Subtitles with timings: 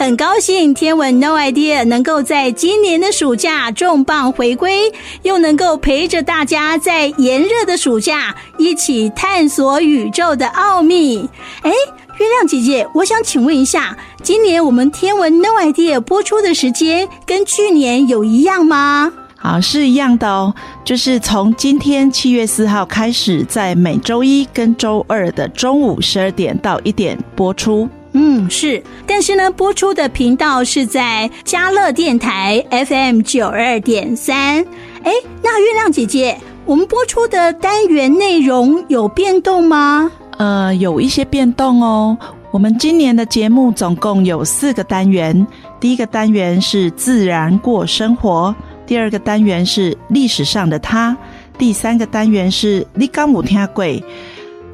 [0.00, 4.90] 很高兴《天文 No Idea》能够在今年的暑假重磅回归，
[5.24, 11.28] 又能够陪着大家在炎热的暑假一起探索宇宙的奥秘。
[11.60, 19.12] 哎，月亮姐姐，我想请问一下，今年我们《天文 No Idea》播出的时间跟去年有一样吗？
[19.36, 27.86] 好，是一样的哦，就是从今天七月四号开始，在每周一跟周二的中午十二点到一点播出。
[28.12, 34.64] 嗯，是，但是呢，播出的频道是在嘉乐电台 FM 九二点三。
[35.04, 40.10] 哎，那月亮姐姐，我们播出的单元内容有变动吗？
[40.38, 42.16] 呃，有一些变动哦。
[42.50, 45.46] 我们今年的节目总共有四个单元，
[45.78, 48.52] 第一个单元是自然过生活。
[48.86, 51.16] 第二个单元是历史上的他，
[51.56, 53.84] 第三个单元是你敢有听过，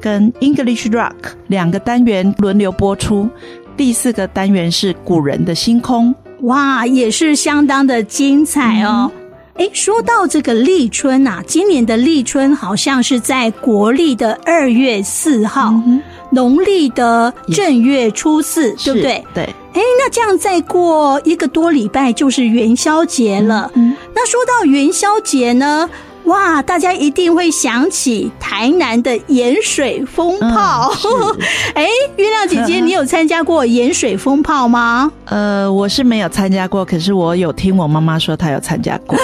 [0.01, 1.13] 跟 English Rock
[1.47, 3.29] 两个单元轮流播出，
[3.75, 9.11] 第四个单元是古人的星空，哇，也是相当的精彩哦。
[9.55, 19.23] 哎、嗯，说到这个立春啊，今年的立春好像是在国历的二月四号，嗯、农历的正月初四，对不对？
[19.33, 19.43] 对。
[19.73, 23.71] 哎，那这样再过一个多礼拜就是元宵节了。
[23.75, 25.87] 嗯，那说到元宵节呢，
[26.27, 30.93] 哇，大家一定会想起台南的盐水风炮。
[31.73, 35.11] 哎、嗯，月亮姐姐，你有参加过盐水风炮吗？
[35.25, 39.17] 呃，我是没有参加过，可是我有听我妈妈说她有参加过。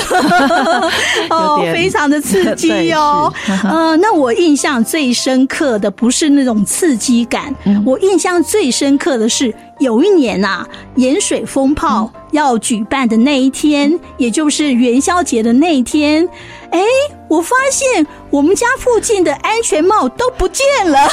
[1.29, 3.31] 哦，非常的刺激 哦。
[3.63, 9.53] 呃，那我印象最深刻的不是那种刺激感，嗯、我印象最深刻的是。
[9.79, 16.25] 有一年呐、啊，盐水风炮要举办的那一天，嗯、也就是元宵节的那一天，
[16.73, 16.81] 哎，
[17.27, 21.07] 我发现我们家附近的安全帽都不见了，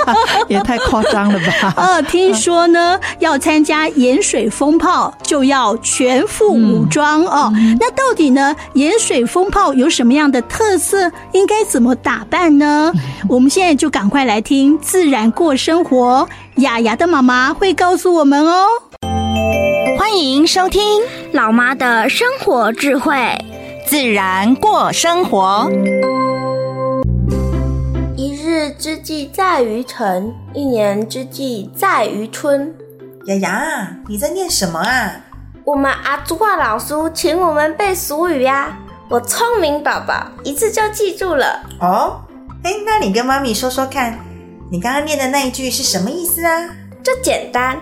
[0.46, 1.72] 也太夸张了吧？
[1.76, 7.52] 呃，听说呢，要参加盐水风炮就要全副武装、嗯、哦。
[7.80, 11.10] 那到底呢，盐水风炮有什么样的特色？
[11.32, 12.92] 应该怎么打扮呢？
[12.94, 13.00] 嗯、
[13.30, 16.28] 我们现在就赶快来听《自然过生活》。
[16.62, 18.66] 雅雅的妈妈会告诉我们哦。
[19.98, 21.02] 欢迎收听
[21.32, 23.14] 老妈的生活智慧，
[23.86, 25.70] 自然过生活。
[28.16, 32.74] 一日之计在于晨，一年之计在于春。
[33.26, 35.12] 雅雅，你在念什么啊？
[35.64, 38.78] 我们阿祖啊老师请我们背俗语呀、啊。
[39.08, 41.62] 我聪明宝宝，一次就记住了。
[41.80, 42.20] 哦，
[42.64, 44.18] 哎，那你跟妈咪说说看。
[44.68, 46.70] 你刚刚念的那一句是什么意思啊？
[47.04, 47.80] 这简单，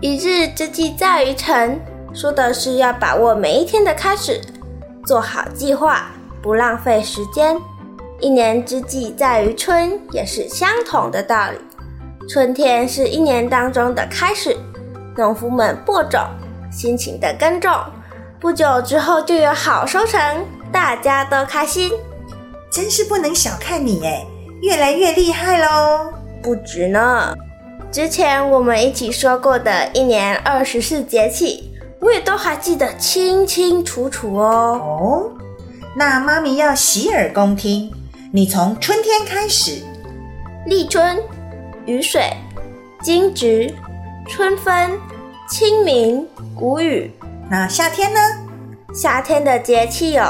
[0.00, 1.78] 一日之计在于晨，
[2.14, 4.40] 说的是要把握每一天的开始，
[5.06, 6.10] 做好计划，
[6.42, 7.56] 不浪费时间。
[8.20, 11.58] 一年之计在于春，也是相同的道理。
[12.28, 14.56] 春天是一年当中的开始，
[15.16, 16.20] 农夫们播种，
[16.72, 17.70] 辛勤的耕种，
[18.40, 21.92] 不久之后就有好收成，大家都开心。
[22.70, 24.26] 真是不能小看你诶
[24.62, 26.12] 越来越厉害喽！
[26.42, 27.34] 不止呢，
[27.92, 31.73] 之前我们一起说过的一年二十四节气，
[32.04, 34.78] 我也都还记得清清楚楚哦。
[34.78, 35.32] 哦，
[35.96, 37.90] 那妈咪要洗耳恭听，
[38.30, 39.82] 你从春天开始，
[40.66, 41.18] 立春、
[41.86, 42.30] 雨水、
[43.00, 43.74] 惊蛰、
[44.28, 45.00] 春分、
[45.48, 47.10] 清明、谷雨。
[47.48, 48.20] 那夏天呢？
[48.92, 50.22] 夏天的节气有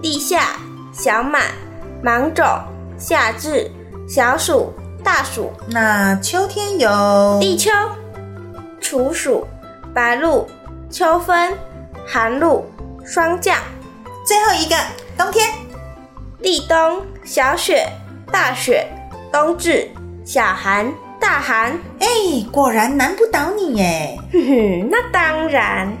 [0.00, 0.52] 立夏、
[0.92, 1.42] 小满、
[2.00, 2.46] 芒种。
[2.96, 3.70] 夏至、
[4.08, 4.72] 小暑、
[5.04, 7.70] 大暑，那秋天有立秋、
[8.80, 9.46] 处暑、
[9.94, 10.48] 白露、
[10.90, 11.52] 秋分、
[12.06, 12.64] 寒露、
[13.04, 13.58] 霜降，
[14.26, 14.74] 最后一个
[15.18, 15.46] 冬天，
[16.40, 17.86] 立冬、小雪、
[18.32, 18.86] 大雪、
[19.30, 19.86] 冬至、
[20.24, 20.90] 小寒、
[21.20, 21.78] 大寒。
[21.98, 22.06] 哎，
[22.50, 24.18] 果然难不倒你耶！
[24.32, 25.92] 哼哼，那当然。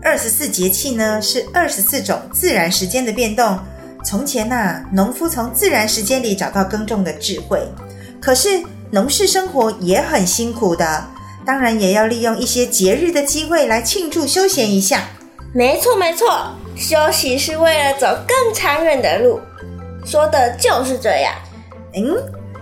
[0.00, 3.58] 二十四节气呢，是二十四种自然时间的变动。
[4.04, 7.60] 从前呐、啊，农夫从自然时间里找到耕种的智慧。
[8.20, 8.62] 可是
[8.92, 11.04] 农事生活也很辛苦的，
[11.48, 15.04] 当然也要利用一些节日的机会来庆祝休闲一下。
[15.54, 16.28] 没错没错，
[16.76, 19.40] 休息是为了走更长远的路，
[20.04, 21.32] 说的就是这样。
[21.94, 22.14] 嗯，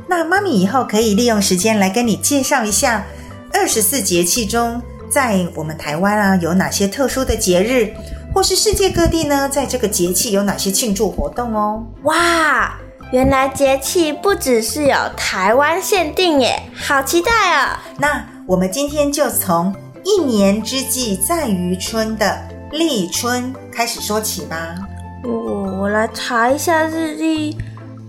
[0.09, 3.05] 那妈咪以后可以利用时间来跟你介绍一下
[3.53, 4.81] 二十四节气中，
[5.11, 7.93] 在我们台湾啊有哪些特殊的节日。
[8.33, 11.83] 或是世界各地呢，在这个节气有哪些庆祝活动哦？
[12.03, 12.79] 哇，
[13.11, 17.79] 原来节气不只是有台湾限定耶，好期待哦！
[17.99, 22.39] 那我们今天就从一年之计在于春的
[22.71, 24.77] 立春开始说起吧。
[25.25, 25.33] 我
[25.81, 27.57] 我来查一下日历，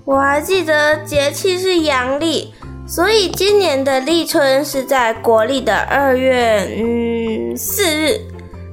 [0.06, 2.54] 我还记得节气是阳历，
[2.88, 8.22] 所以今年的立春是在国历的二月嗯四日，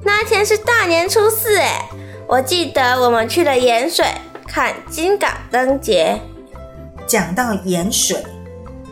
[0.03, 1.89] 那一天是大年初四哎。
[2.27, 4.05] 我记得我们去了盐水。
[4.47, 6.21] 看金港灯节，
[7.07, 8.23] 讲到盐水，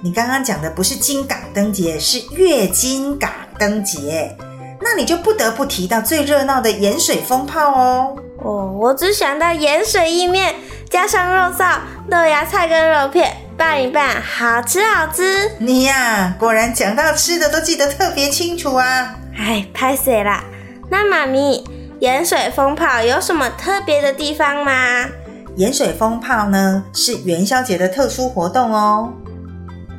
[0.04, 4.36] 你刚刚讲的不是金港灯节，是月金港灯节，
[4.82, 8.14] 那你就不得不提到最热闹的盐水风炮哦。
[8.40, 10.56] 哦，我只想到盐水意面，
[10.90, 11.78] 加上肉臊、
[12.12, 15.50] 豆芽菜跟肉片拌一拌，好吃好吃。
[15.60, 19.16] 你呀、啊，果然讲到吃的都记得特别清楚啊。
[19.38, 20.44] 哎，拍水啦。
[20.90, 21.64] 那妈咪，
[22.02, 25.06] 盐水风炮有什么特别的地方吗？
[25.56, 29.14] 盐水风炮呢，是元宵节的特殊活动哦。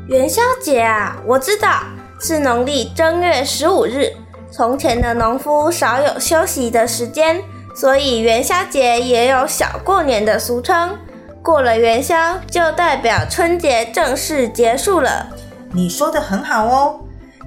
[0.06, 1.80] 元宵节啊，我知道
[2.20, 4.12] 是农历正月十五日。
[4.50, 7.40] 从前的农夫少有休息的时间，
[7.74, 10.98] 所以元宵节也有小过年的俗称。
[11.42, 15.26] 过了元宵，就代表春节正式结束了。
[15.72, 17.00] 你说的很好哦。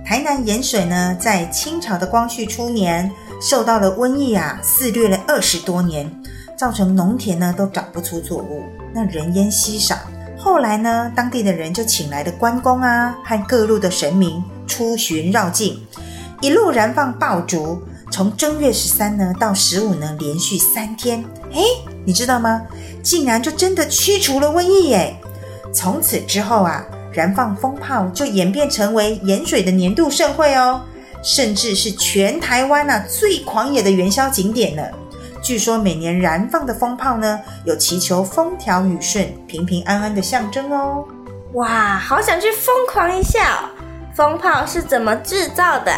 [0.03, 6.11] 台南盐水呢，在清朝的光绪初年，受到了瘟疫啊，肆虐了二十多年。
[6.57, 9.95] 造成农田呢都长不出作物，那人烟稀少。
[10.47, 15.77] 后来呢，当地的人就请来了关公啊和各路的神明出巡绕境，
[16.39, 21.21] 一路燃放爆竹，从正月十三呢到十五呢连续三天。
[21.51, 21.61] 诶，
[22.05, 22.61] 你知道吗？
[23.03, 25.17] 竟然就真的驱除了瘟疫耶！
[25.73, 30.81] 从此之后啊，燃放风炮就演变成为盐水的年度盛会哦，
[31.21, 34.89] 甚至是全台湾啊最狂野的元宵景点了。
[35.47, 41.05] 据说每年燃放的风炮呢，有祈求风调雨顺、平平安安的象征哦。
[41.53, 43.69] 哇，好想去疯狂一下哦！
[44.13, 45.93] 蜂炮是怎么制造的？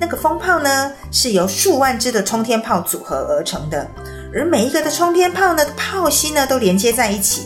[0.00, 3.86] 那个风炮呢，是由数万只的冲天炮组合而成的，
[4.34, 7.42] 而每一个的冲天炮呢，炮芯呢都连接在一起。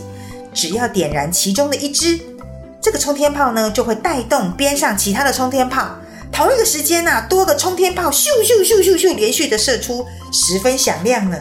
[0.55, 2.19] 只要点燃其中的一只，
[2.81, 5.89] 这个冲天炮呢就会带动边上其他的冲天炮。
[6.35, 11.39] 同一个时间呐、多个冲天炮咻咻咻咻咻连续的射出，十分响亮呢。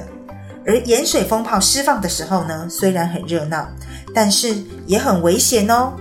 [0.68, 3.68] 而盐水风炮释放的时候呢，虽然很热闹，
[4.14, 4.56] 但是
[4.86, 5.94] 也很危险哦。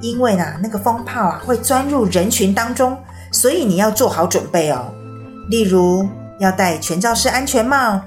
[0.00, 2.96] 因为呢，那个风炮啊会钻入人群当中，
[3.32, 4.94] 所以你要做好准备哦。
[5.50, 6.08] 例如
[6.38, 8.00] 要戴全罩式安全帽，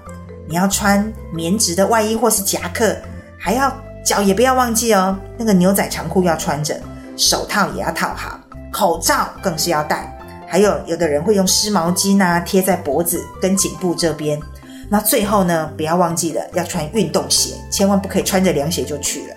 [0.47, 2.95] 你要穿棉质的外衣或是夹克，
[3.38, 3.75] 还要
[4.06, 6.80] 脚也不要忘记哦，那个牛仔长裤要穿着，
[7.18, 8.39] 手套也要套好，
[8.71, 10.15] 口罩更是要戴。
[10.49, 14.39] 还有有的人会用湿毛巾啊贴在脖子跟颈部这边，
[14.89, 19.35] 那最后呢，不要忘记了要穿运动鞋，千万不可以穿着凉鞋就去了。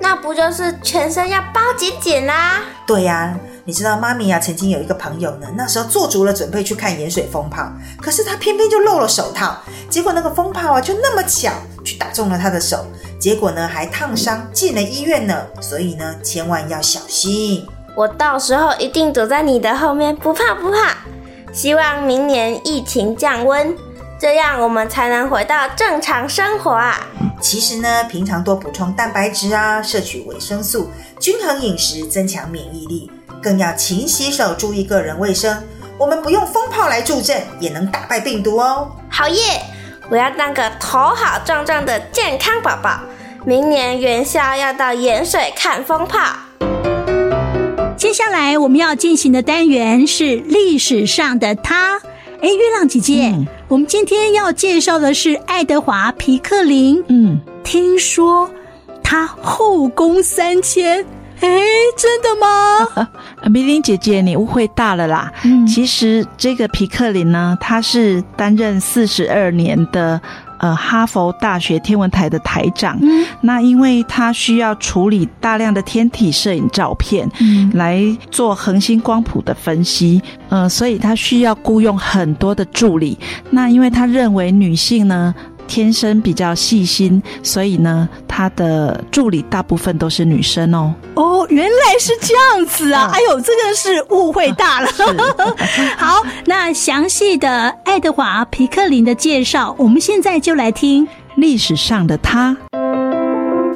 [0.00, 2.62] 那不就是全身要包紧紧啦？
[2.86, 7.70] 对呀、啊，你知道妈咪呀、啊、曾经有一个朋友呢，那时候做足了准备去看盐水风炮，
[8.00, 9.58] 可是他偏偏就漏了手套，
[9.90, 11.52] 结果那个风炮啊就那么巧
[11.84, 12.86] 去打中了他的手，
[13.18, 17.66] 结果呢还烫伤进了医院呢，所以呢千万要小心。
[17.96, 20.98] 我到时候一定躲在你的后面，不怕不怕。
[21.50, 23.74] 希望明年疫情降温，
[24.20, 27.00] 这样我们才能回到正常生活啊。
[27.40, 33.10] 其实呢，平常多补充蛋白质啊，摄取维生素，均衡饮食，增强免疫力，
[33.42, 35.64] 更要勤洗手，注意个人卫生。
[35.96, 38.92] 我们不用风炮来助阵，也能打败病毒哦。
[39.08, 39.62] 好耶！
[40.10, 43.00] 我要当个头好壮壮的健康宝宝。
[43.46, 46.18] 明年元宵要到盐水看风炮。
[48.16, 51.98] 接下来我们要进行的单元是历史上的他。
[52.40, 57.04] 哎，月亮姐姐，嗯、我们今天要介绍的是爱德华·皮克林。
[57.08, 58.50] 嗯，听说
[59.04, 61.04] 他后宫三千，
[61.40, 61.60] 哎，
[61.98, 63.08] 真的吗？
[63.52, 65.30] 米玲姐姐，你误会大了啦。
[65.44, 70.18] 嗯，其实这个皮克林呢，他是担任四十二年的。
[70.58, 83.18] 呃，哈佛大学天文台的台长，嗯、那因为他需要处理大量的天体摄影照片，嗯、来做恒星光谱的分析，呃，所以他需要雇佣很多的助理。
[83.50, 85.34] 那因为他认为女性呢，
[85.66, 90.94] 天生比较细心，所以呢，他的助理大部分都是女生哦。
[91.14, 93.10] 哦，原来是这样子啊！
[93.10, 94.88] 嗯、哎呦，这个是误会大了。
[95.96, 101.06] 好，那详细的爱德华·皮克林的介绍，我们现在就来听
[101.36, 102.56] 历史上的他。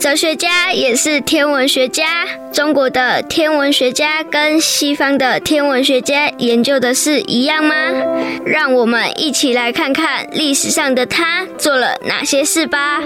[0.01, 2.27] 哲学家也是天文学家。
[2.55, 7.75] 中国的天文学家跟西方的天文学家研究的是一样吗？
[8.47, 13.03] 让我们一起来看看历史上的他做了哪些事吧。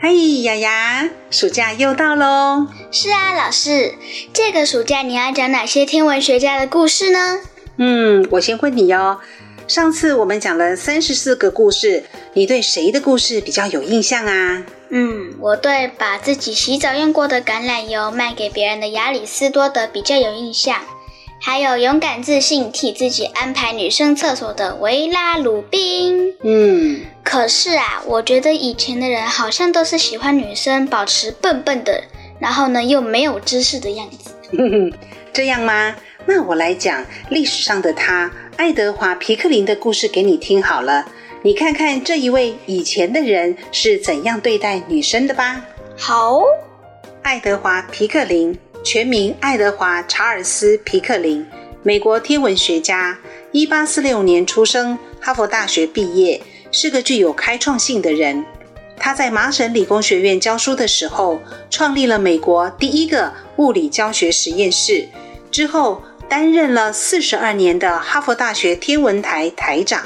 [0.00, 0.10] 嗨，
[0.42, 2.66] 雅雅，暑假又到喽！
[2.90, 3.94] 是啊，老师，
[4.32, 7.38] 这个暑假你要讲哪些天文学家的故事呢？
[7.78, 9.20] 嗯，我先问你哟。
[9.72, 14.62] 上次我们讲了三十四个故事，你对谁的故事比较有印象啊？
[14.90, 20.76] 嗯，我对把自己洗澡用过的橄榄油卖给别人的亚里斯多德比较有印象。
[21.40, 26.34] 还有勇敢自信替自己安排女生厕所的维拉鲁宾。
[26.42, 32.04] 嗯，可是啊，我觉得以前的人好像都是喜欢女生保持笨笨的，
[32.38, 34.32] 然后呢又没有知识的样子。
[34.50, 34.92] 哼哼，
[35.32, 35.96] 这样吗？
[36.26, 41.04] 那我来讲历史上的他，爱德华·皮克林的故事给你听好了。
[41.42, 45.64] 你看看这一位以前的人是怎样对待女生的吧。
[45.96, 46.40] 好，
[47.22, 48.58] 爱德华·皮克林。
[48.84, 51.46] 全名爱德华·查尔斯·皮克林，
[51.84, 53.16] 美国天文学家，
[53.52, 58.44] 一八四六年出生，哈佛大学毕业，是个具有开创性的人。
[58.96, 65.06] 他在麻省理工学院教书的时候，创立了美国第一个物理教学实验室，
[65.52, 66.02] 之后
[66.32, 70.00] 担任了四十二年的哈佛大学天文台台长。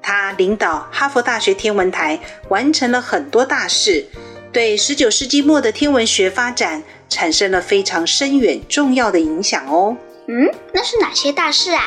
[0.00, 2.16] 他领导哈佛大学天文台
[2.48, 4.06] 完成了很多大事，
[4.52, 9.96] 对十九世纪末的天文学发展，产生了非常深远重要的影响哦。
[10.28, 11.82] 嗯，那是哪些大事啊？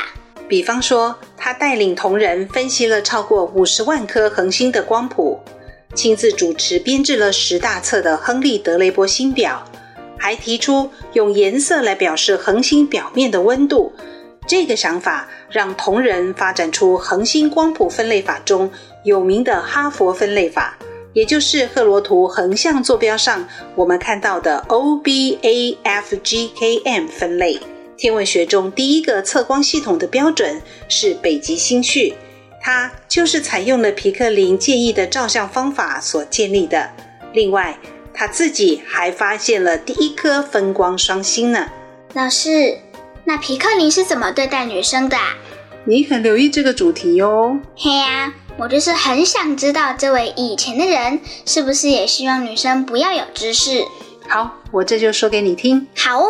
[0.46, 5.40] 比方说，他带领同仁分析了超过五十万颗恒星的光谱，
[5.94, 9.64] 亲自主持编制了十大册的亨利·德雷伯星表，
[10.18, 13.92] 还提出用颜色来表示恒星表面的温度。
[14.46, 18.70] 这个想法让同仁发展出恒星光谱分类法中
[19.04, 20.76] 有名的哈佛分类法。
[21.14, 27.58] 也就是赫罗图横向坐标上我们看到的 O B A F G K M 分类。
[27.96, 32.14] 天文学中第一个测光系统的标准是北极星序，
[32.60, 36.88] 它就是采用了皮克林建议的照相方法所建立的。
[37.32, 37.76] 另外，
[38.18, 41.68] 他自己还发现了第一颗分光双星呢。
[42.14, 42.76] 老师，
[43.22, 45.36] 那皮克林是怎么对待女生的啊？
[45.84, 47.56] 你很留意这个主题哟。
[47.76, 48.34] 嘿呀。
[48.56, 53.84] 我就是很想知道，这位以前的人是不是也希望女生不要有知识？
[54.26, 55.86] 好，我这就说给你听。
[55.94, 56.26] 好哦，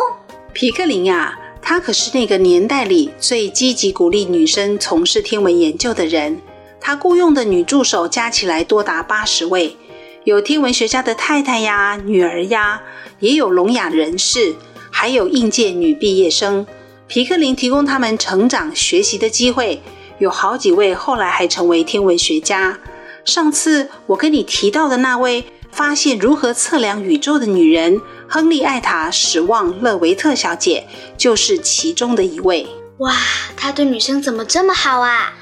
[0.53, 6.39] 皮克林呀，他可是那个年代里最积极鼓励女生从事天文研究的人。
[6.79, 9.75] 他雇佣的女助手加起来多达八十位，
[10.29, 12.83] 有天文学家的太太呀、女儿呀，
[13.19, 14.53] 也有聋哑人士，
[14.91, 16.67] 还有应届女毕业生。
[17.07, 19.81] 皮克林提供他们成长学习的机会。
[20.19, 22.77] 有好几位后来还成为天文学家。
[23.25, 30.85] 上次我跟你提到的那位发现如何测量宇宙的女人——亨利艾塔·史旺勒维特小姐，
[31.17, 32.67] 就是其中的一位。
[32.97, 33.15] 哇，
[33.57, 35.33] 她对女生怎么这么好啊？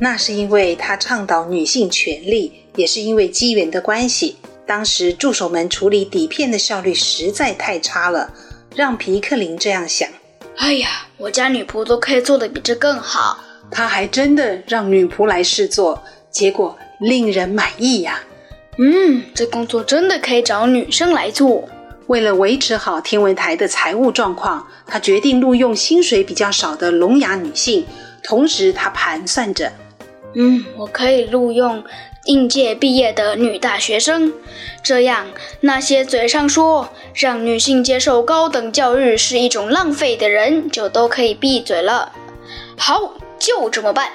[0.00, 4.36] 那是因为她倡导女性权利，也是因为机缘的关系。
[4.66, 8.32] 当时助手们处理底片的效率实在太差了，
[8.74, 10.08] 让皮克林这样想：
[10.56, 13.38] 哎呀，我家女仆都可以做得比这更好。
[13.70, 18.20] 他还真的让女仆来试做，结果令人满意呀。
[18.78, 21.68] 嗯，这工作真的可以找女生来做。
[22.06, 27.86] 为了维持好天文台的财务状况，他决定录用薪水比较少的聋哑女性。
[28.22, 29.72] 同时，他盘算着，
[30.34, 31.82] 嗯，我可以录用
[32.24, 34.32] 应届毕业的女大学生，
[34.82, 35.26] 这样
[35.60, 42.12] 那些嘴上说让女性接受高等教育是一种浪费的人，就都可以闭嘴了。
[42.76, 43.14] 好。
[43.36, 44.08] 就这么办。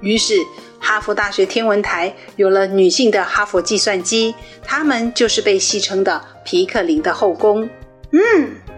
[0.00, 0.34] 于是，
[0.78, 4.32] 哈佛大学天文台有了女性的哈佛计算机，
[4.64, 7.68] 她们就是被戏称的皮克林的后宫。
[8.12, 8.20] 嗯，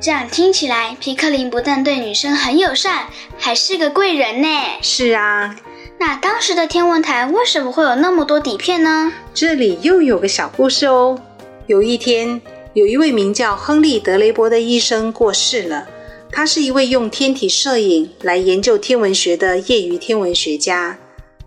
[0.00, 4.49] 这样听起来，皮克林不但对女生很友善，还是个贵人呢。
[4.81, 5.57] 是啊，
[5.99, 9.13] 那当时的天文台为什么会有那么多底片呢？
[9.33, 11.21] 这里又有个小故事哦。
[11.67, 12.41] 有一天，
[12.75, 15.87] 有一位名叫亨利·德雷伯的医生过世了。
[16.31, 20.99] 他是一位用天体摄影来研究天文学的业余天文学家。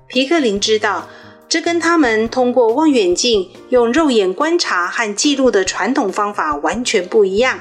[0.08, 1.10] 皮克林知道，
[1.50, 7.60] 这跟他们通过望远镜用肉眼观察和记录的传统方法完全不一样，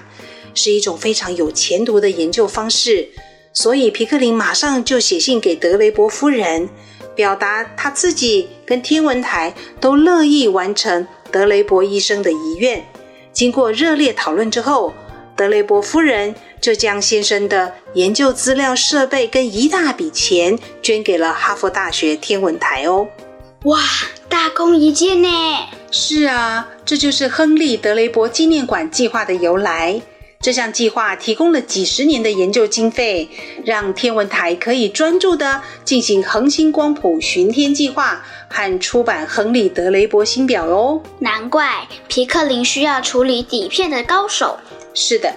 [0.54, 3.08] 是一种非常有前途的研究方式。
[3.54, 6.68] 所以，皮克林马上就写信给德雷伯夫人，
[7.14, 12.84] 表达他自己跟天文台都乐意完成德雷伯医生的遗愿。
[13.32, 14.92] 经过热烈讨论之后，
[15.36, 23.06] 德雷伯夫人就将先生的研究资料设备跟一大笔钱捐给了哈佛大学天文台哦。
[23.64, 23.78] 哇，
[24.28, 25.28] 大功一件呢！
[25.92, 30.02] 是啊，这就是亨利·德雷伯纪念馆计划的由来。
[30.44, 33.30] 这项计划提供了几十年的研究经费，
[33.64, 41.00] 让天文台可以专注地进行恒星光谱巡天计划和出版亨利·德雷伯星表哦。
[41.20, 44.58] 难怪皮克林需要处理底片的高手。
[44.92, 45.34] 是的，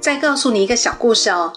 [0.00, 1.52] 再告诉你一个小故事哦。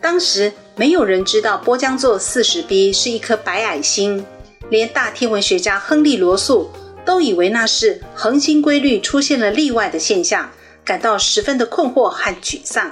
[0.00, 4.26] 当时没有人知道波江座四十 b 是一颗白矮星，
[4.70, 6.68] 连大天文学家亨利·罗素
[7.04, 10.50] 都以为那是恒星规律出现了例外的现象。
[10.84, 12.90] 感到十分的困惑和沮丧，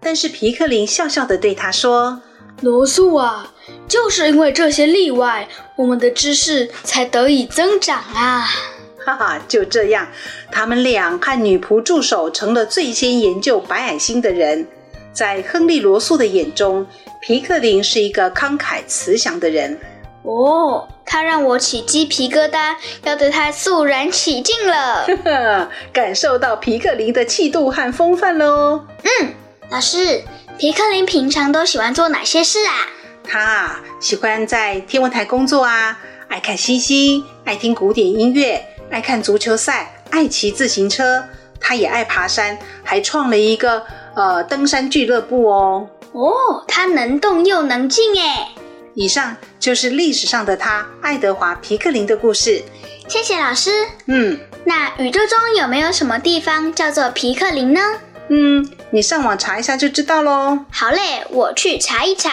[0.00, 2.20] 但是皮克林笑笑的对他说
[2.62, 3.52] ：“罗素啊，
[3.86, 8.46] 就是因为这些例外，我们的知识才得以增长啊！
[9.04, 10.06] ”哈哈，就这样，
[10.50, 14.66] 他们俩和女仆助手成了最先研究白矮星的人。
[15.12, 16.86] 在亨利·罗素的眼中，
[17.20, 19.78] 皮克林是一个慷慨慈祥的人。
[20.22, 25.06] 哦，他让我起鸡皮疙瘩，要对他肃然起敬了。
[25.06, 28.84] 呵呵，感受到皮克林的气度和风范喽。
[29.02, 29.34] 嗯，
[29.70, 30.22] 老师，
[30.58, 32.72] 皮克林平常都喜欢做哪些事啊？
[33.24, 35.98] 他喜欢在天文台工作啊，
[36.28, 41.22] 爱看星星，爱听古典音乐，爱看足球赛，爱骑自行车。
[41.60, 43.82] 他也爱爬山，还创了一个
[44.14, 45.88] 呃登山俱乐部哦。
[46.12, 48.46] 哦，他能动又能静诶。
[49.00, 52.60] 以上就是历史上的他，爱德华·皮克林的故事。
[53.06, 53.70] 谢谢老师。
[54.06, 57.80] 嗯，那宇宙中有没有什么地方叫做皮克林呢？
[58.28, 60.58] 嗯，你上网查一下就知道喽。
[60.72, 62.30] 好嘞，我去查一查。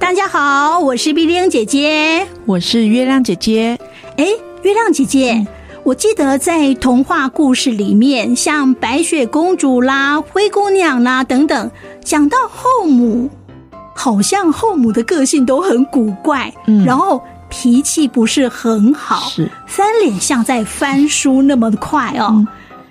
[0.00, 3.78] 大家好，我是碧玲姐姐，我是月亮姐姐。
[4.16, 4.24] 哎，
[4.62, 5.46] 月亮姐姐，嗯，
[5.82, 11.70] 我记得在童话故事里面，像白雪公主啦、灰姑娘啦等等，
[12.02, 13.28] 讲到后母。
[13.98, 19.50] 好像后母的个性都很古怪，嗯，然后脾气不是很好，是。
[19.66, 22.46] 翻脸像在翻书那么快哦。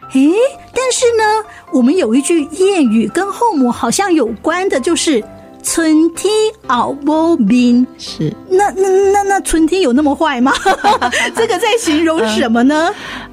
[0.09, 0.33] 哎、嗯，
[0.73, 5.23] 但是呢，我们有一句谚语跟后母好像有关的，就是
[5.69, 6.31] “春天
[6.67, 7.85] 熬不冰”。
[7.99, 10.53] 是，那那那那春天有那么坏吗？
[11.35, 12.89] 这个在形容什么呢？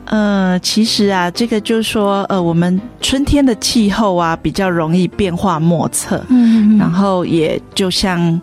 [0.06, 8.38] 嗯呃，其实啊，这个就是说，呃，我们春天的气候啊，比较容易变化莫测，嗯，然后也就像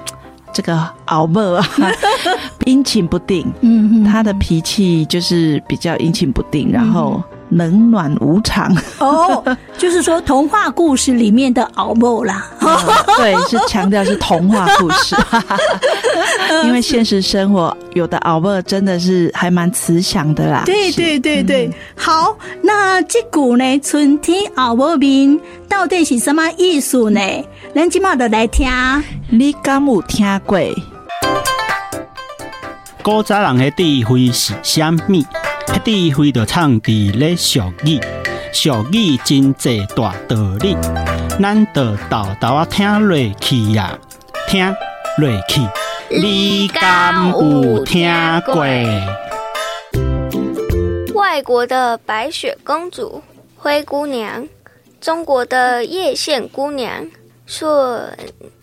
[0.54, 1.68] 这个敖伯啊，
[2.66, 7.22] 阴晴不定，嗯，他的脾气就是比较阴晴不定，然后。
[7.52, 9.44] 冷暖无常哦，
[9.78, 12.78] 就是说童话故事里面的敖某啦，嗯，
[13.18, 15.16] 对，是强调是童话故事，
[16.66, 20.64] 因为现实生活有的敖某真的是还蛮慈祥的啦。
[20.66, 27.20] 对对对对，嗯，好，那这股呢，春天敖某面到底是什么意思呢？
[27.76, 28.70] 咱今嘛就来听，
[29.30, 30.58] 你敢有听过？
[33.04, 35.41] 古早人的智慧是啥物？
[35.80, 38.00] 智慧就藏伫咧俗语，
[38.54, 40.76] 俗语真济大道理，
[41.40, 43.98] 咱就豆豆啊听落去呀，
[44.48, 44.64] 听
[45.18, 45.62] 落去。
[46.10, 48.08] 你敢有听
[48.46, 48.64] 过？
[51.16, 53.24] 外国的白雪公主、
[53.56, 54.48] 灰姑娘，
[55.00, 57.08] 中国的叶县姑娘，
[57.48, 58.02] 说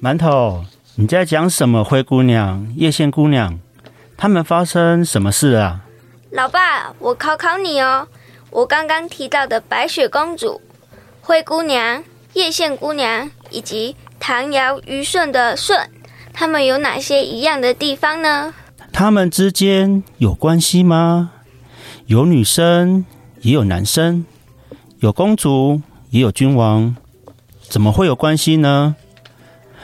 [0.01, 1.83] 馒头，你在讲什么？
[1.83, 3.59] 灰姑娘、叶县姑娘，
[4.17, 5.81] 他们发生什么事啊？
[6.39, 8.07] 老爸，我考考你哦。
[8.51, 10.61] 我刚刚提到的白雪公主、
[11.21, 15.91] 灰姑娘、叶县姑娘以及唐尧虞舜的舜，
[16.33, 18.55] 他们有哪些一样的地方呢？
[18.93, 21.33] 他们之间有关系吗？
[22.07, 23.05] 有女生，
[23.41, 24.25] 也有男生，
[25.01, 26.95] 有公主，也有君王，
[27.69, 28.95] 怎么会有关系呢？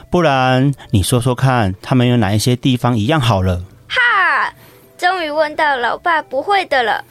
[0.09, 3.65] 不然你说说看，他们有哪一些地方一样好了？
[5.05, 7.05] 终于问到老爸不会的了，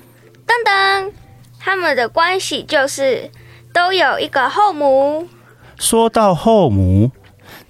[0.48, 1.12] 噔噔，
[1.60, 3.30] 他们的关系就是
[3.72, 5.30] 都有一个后母。
[5.78, 7.12] 说到后母，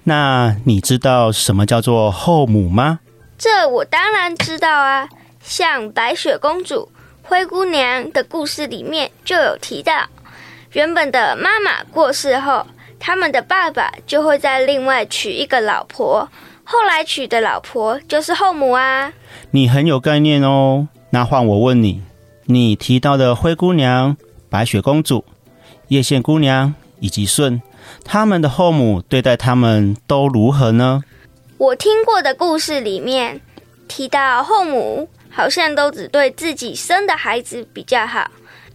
[0.04, 3.00] 那你知道什么叫做后母吗？
[3.36, 5.06] 这我当然知道啊，
[5.42, 6.90] 像白雪公主、
[7.22, 10.06] 灰姑娘的故事里面就有提到，
[10.72, 12.66] 原本的妈妈过世后，
[12.98, 16.26] 他们的爸爸就会再另外娶一个老婆。
[16.64, 19.12] 后来娶的老婆就是后母啊！
[19.50, 20.88] 你很有概念哦。
[21.10, 22.02] 那换我问你，
[22.46, 24.16] 你提到的灰姑娘、
[24.48, 25.24] 白雪公主、
[25.88, 27.60] 叶县姑娘以及舜，
[28.04, 31.02] 他们的后母对待他们都如何呢？
[31.58, 33.40] 我听过的故事里面
[33.86, 38.30] 提到，后母好像都只对自己生的孩子比较好，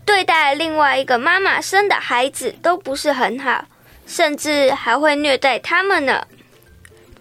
[0.05, 3.65] 对待另外一个妈妈生的孩子都不是很好，
[4.05, 6.25] 甚至还会虐待他们呢。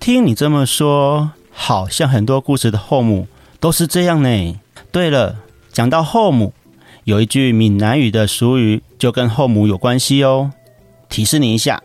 [0.01, 3.27] 听你这么说，好像很多故事的后母
[3.61, 4.61] 都是这样呢。
[4.91, 5.37] 对了，
[5.73, 6.55] 讲到后母，
[7.05, 10.53] 有一句闽南语的俗语就跟后母有关系哦。
[11.09, 11.83] 提示你一下，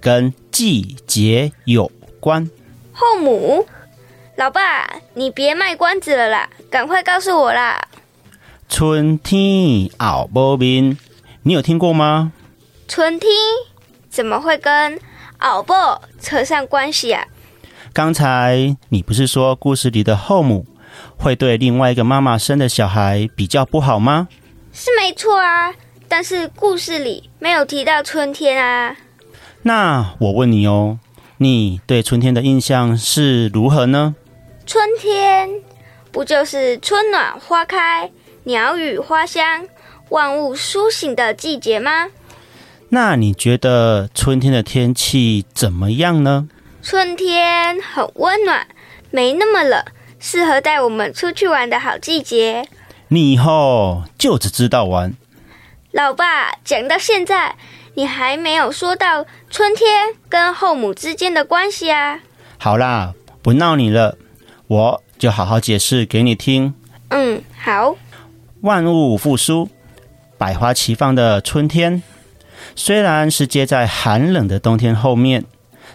[0.00, 2.50] 跟季节有关。
[2.92, 3.66] 后母，
[4.36, 7.88] 老爸，你别卖关子了啦，赶快告诉我啦！
[8.68, 10.98] 春天后母面，
[11.42, 12.32] 你有听过吗？
[12.88, 13.30] 春天
[14.10, 14.98] 怎么会跟
[15.38, 15.74] 后母
[16.20, 17.26] 扯上关系啊？
[17.92, 20.66] 刚才你不是说故事里的后母
[21.18, 24.28] 会对另外一个妈妈生的小孩比较不好吗？
[24.72, 25.74] 是没错啊，
[26.08, 28.96] 但是故事里没有提到春天啊。
[29.62, 30.98] 那我问你哦，
[31.36, 34.14] 你对春天的印象是如何呢？
[34.64, 35.50] 春天
[36.10, 38.10] 不就是春暖花开？
[38.44, 39.66] 鸟语花香，
[40.08, 42.08] 万物苏醒的季节吗？
[42.88, 46.48] 那你觉得春天的天气怎么样呢？
[46.82, 48.66] 春天很温暖，
[49.12, 49.84] 没那么冷，
[50.18, 52.66] 适合带我们出去玩的好季节。
[53.06, 55.14] 你以后就只知道玩。
[55.92, 57.54] 老爸，讲到现在，
[57.94, 62.18] 你还没有说到春天跟后母之间的关系啊。
[62.58, 64.18] 好啦，不闹你了，
[64.66, 66.74] 我就好好解释给你听。
[67.10, 67.94] 嗯，好。
[68.62, 69.68] 万物复苏，
[70.36, 72.02] 百花齐放的春天，
[72.74, 75.44] 虽然是接在寒冷的冬天后面，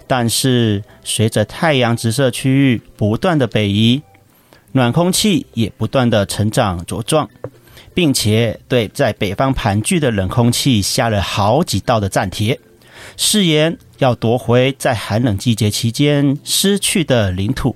[0.08, 4.02] 但是随着太阳直射区域不断的北移，
[4.72, 7.30] 暖空气也不断的成长茁壮，
[7.94, 12.60] 并且对在北方盘踞的冷空气下了好几道的战帖，
[13.18, 17.76] 誓言要夺回在寒冷季节期间失去的领土。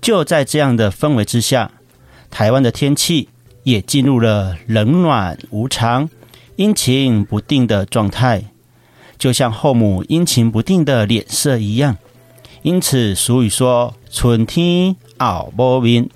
[0.00, 1.70] 就在这样的氛围之下，
[2.30, 3.28] 台湾的天气。
[3.64, 6.10] 也进入了冷暖无常、
[6.56, 8.42] 阴晴不定的状态，
[9.22, 11.96] 就像后母阴晴不定的脸色一样。
[12.62, 16.08] 因此，俗语说“春天后母面”，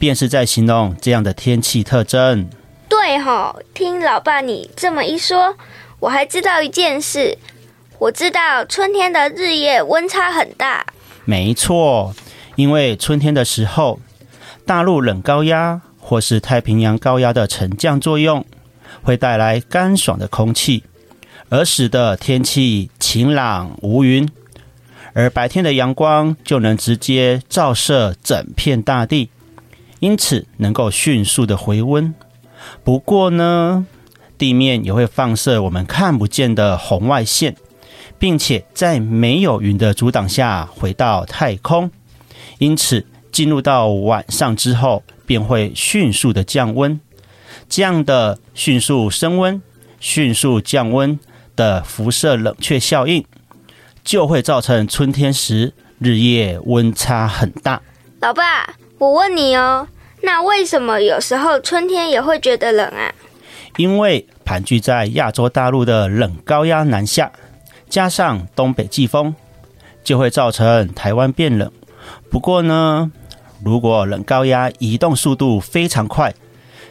[0.00, 2.48] 便是在形容这样的天气特征。
[2.88, 5.54] 对吼，听老爸你这么一说，
[6.00, 7.36] 我还知道一件事。
[7.98, 10.86] 我知道春天的日夜温差很大。
[11.26, 12.14] 没错，
[12.54, 14.00] 因为春天的时候，
[14.64, 15.82] 大陆冷高压。
[15.98, 18.46] 或是太平洋高压的沉降作用，
[19.02, 20.84] 会带来干爽的空气，
[21.48, 24.28] 而使得天气晴朗无云，
[25.12, 29.30] 而白天的阳光就能直接照射整片大地，
[30.00, 32.14] 因此能够迅速的回温。
[32.82, 33.86] 不过呢，
[34.36, 37.56] 地面也会放射我们看不见的红外线，
[38.18, 41.90] 并且在没有云的阻挡下回到太空，
[42.58, 45.02] 因此进入到晚上之后。
[45.26, 47.00] 便会迅速的降温，
[47.68, 49.60] 这样的迅速升温、
[49.98, 51.18] 迅速降温
[51.56, 53.24] 的辐射冷却效应，
[54.04, 57.82] 就会造成春天时日夜温差很大。
[58.20, 59.88] 老爸，我问你哦，
[60.22, 63.12] 那为什么有时候春天也会觉得冷啊？
[63.76, 67.32] 因为盘踞在亚洲大陆的冷高压南下，
[67.88, 69.34] 加上东北季风，
[70.02, 71.70] 就会造成台湾变冷。
[72.30, 73.10] 不过呢，
[73.62, 76.34] 如果冷高压移动速度非常快，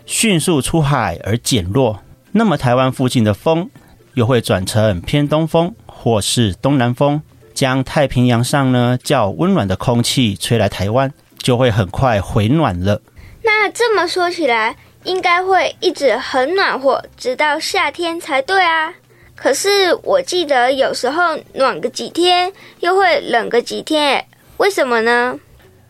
[0.05, 2.01] 迅速出海而减弱，
[2.33, 3.69] 那么台湾附近的风
[4.15, 7.21] 又会转成偏东风或是东南风，
[7.53, 13.01] 将太平洋上呢较温暖的空气吹来台湾，就会很快回暖了。
[13.43, 18.93] 那这么说起来，应该会一直很暖和，直到夏天才对啊。
[19.35, 24.25] 可是我记得有时候暖个几天，又会冷个几天，
[24.57, 25.37] 为什么呢？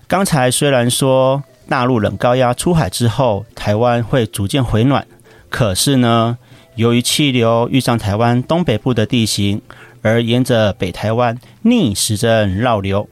[0.07, 5.07] 刚才虽然说大陆冷高压出海之后，台湾会逐渐回暖，
[5.49, 6.38] 可是呢，
[6.75, 9.61] 由于气流遇上台湾东北部的地形，
[10.01, 13.09] 而沿着北台湾逆时针绕流，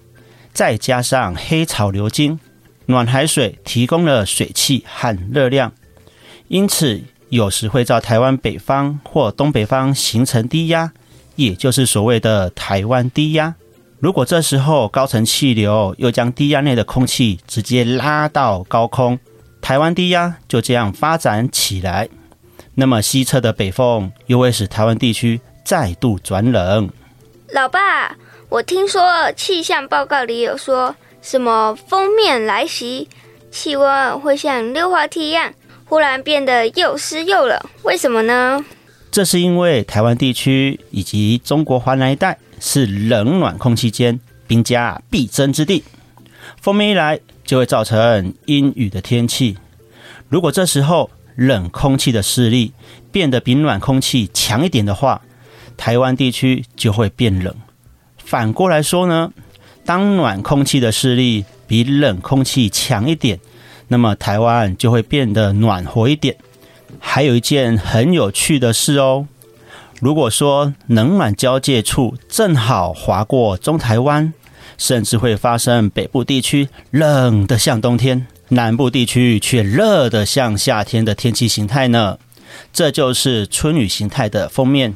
[0.54, 2.40] 再加上黑潮流经，
[2.88, 5.72] 暖海水提供了水汽和热量，
[6.50, 10.92] 因此有时会在台湾北方或东北方形成低压，
[11.36, 13.56] 也就是所谓的台湾低压。
[14.00, 19.18] 如果这时候高层气流又将低压内的空气直接拉到高空，
[19.62, 22.10] 台湾低压就这样发展起来，
[22.76, 26.90] 那么西侧的北风又会使台湾地区再度转冷。
[27.52, 28.16] 老爸，
[28.50, 33.08] 我听说气象报告里有说什么锋面来袭，
[33.52, 35.54] 气温会像溜滑梯一样，
[35.86, 38.64] 忽然变得又湿又冷，为什么呢？
[39.12, 42.38] 这是因为台湾地区以及中国华南一带。
[42.66, 45.84] 是冷暖空气间兵家必争之地，
[46.62, 49.58] 锋面一来就会造成阴雨的天气。
[50.30, 52.74] 如果这时候冷空气的势力
[53.12, 55.22] 变得比暖空气强一点的话，
[55.76, 57.54] 台湾地区就会变冷。
[58.18, 59.32] 反过来说呢，
[59.86, 63.40] 当暖空气的势力比冷空气强一点，
[63.88, 66.36] 那么台湾就会变得暖和一点。
[67.00, 69.28] 还有一件很有趣的事哦。
[70.00, 74.34] 如果说冷暖交界处正好划过中台湾，
[74.78, 82.18] 甚至会发生北部地区冷得像冬天，南部地区却热得像夏天的天气形态呢。
[82.72, 84.96] 这就是春雨形态的封面，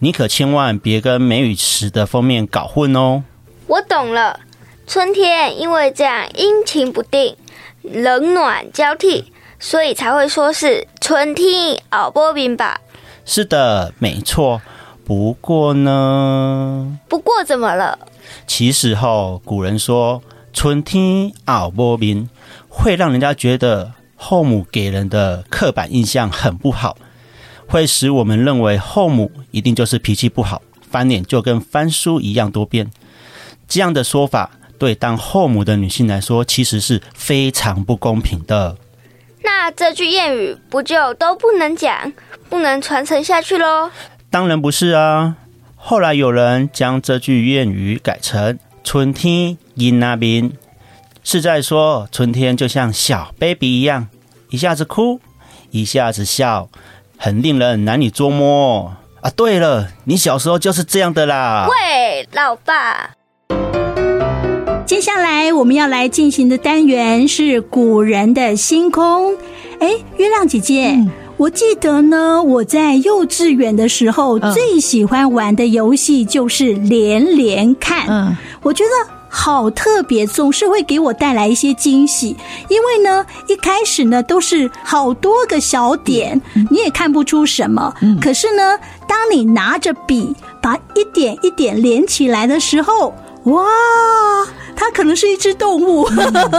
[0.00, 3.24] 你可千万别跟梅雨时的封面搞混哦。
[3.66, 4.40] 我懂了，
[4.86, 7.36] 春天因为这样阴晴不定，
[7.82, 12.80] 冷暖交替，所以才会说是春天熬波冰吧？
[13.24, 14.60] 是的，没错。
[15.04, 16.98] 不过呢？
[17.08, 17.98] 不过怎么了？
[18.46, 22.28] 其实后古人说春天熬波冰，
[22.80, 26.96] 会让人家觉得后母给人的刻板印象很不好，
[27.66, 32.88] 会使我们认为后母一定就是脾气不好，翻脸就跟翻书一样多变。
[33.66, 38.76] 这样的说法对当后母的女性来说，其实是非常不公平的。
[39.42, 42.12] 那这句谚语不就都不能讲，
[42.48, 43.90] 不能传承下去喽？
[44.30, 45.36] 当然不是啊！
[45.74, 50.52] 后来有人将这句谚语改成“春天阴那边”，
[51.30, 54.08] 是在说春天就像小 baby 一样，
[54.48, 55.20] 一下子哭，
[55.70, 56.70] 一下子笑，
[57.18, 59.28] 很令人难以捉摸啊！
[59.36, 61.68] 对了，你小时候就是这样的啦。
[61.68, 63.10] 喂，老爸。
[64.86, 69.36] 接下来我们要来进行的单元是古人的星空。
[69.80, 78.06] 哎，月亮姐姐，嗯、我记得呢，我在幼稚园的时候、嗯、最喜欢玩的游戏就是连连看。
[78.08, 82.36] 嗯，我觉得好特别，总是会给我带来一些惊喜。
[82.68, 87.94] 因为呢，一开始呢都是好多个小点，嗯、你也看不出什么。
[88.00, 93.14] 嗯，可是呢，当你拿着笔把一点一点连起来的时候，
[93.44, 93.64] 哇！
[94.74, 96.04] 它可能是一只动物，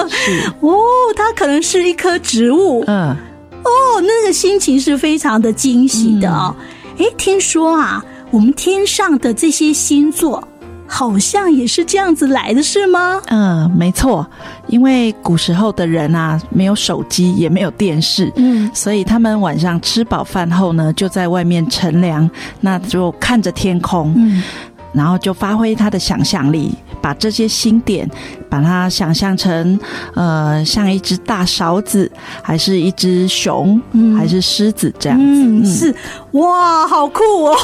[0.61, 0.81] 哦，
[1.15, 3.15] 它可能是一棵植物，嗯，
[3.63, 6.53] 哦，那个心情是非常的惊喜的哦。
[6.97, 10.45] 哎、嗯，听说啊，我们天上的这些星座
[10.89, 13.21] 好像也是这样子来的，是吗？
[13.27, 14.27] 嗯，没错，
[14.67, 22.29] 因为古时候的人啊，没有手机，也没有电视，嗯，所以他们晚上吃饱饭后呢，就在外面乘凉，
[22.61, 24.43] 那就看着天空，嗯。
[24.91, 28.09] 然后就发挥他的想象力，把这些星点，
[28.49, 29.79] 把它想象成，
[30.15, 35.25] 呃，像一只大勺子，还是一只熊，嗯、还是狮子这样子。
[35.25, 35.95] 嗯，是，
[36.31, 37.55] 哇，好酷哦！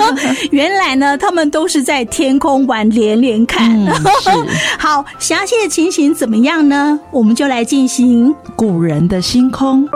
[0.50, 3.70] 原来呢，他们都是在天空玩连连看。
[3.70, 3.92] 嗯、
[4.78, 6.98] 好，详细的情形怎么样呢？
[7.10, 9.88] 我们就来进行古人的星空。